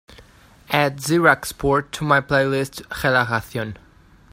[0.81, 3.77] Add ze rak sport to my playlist Relajación